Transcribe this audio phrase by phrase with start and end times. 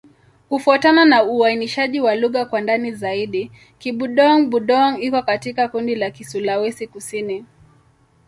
[0.49, 7.45] Kufuatana na uainishaji wa lugha kwa ndani zaidi, Kibudong-Budong iko katika kundi la Kisulawesi-Kusini.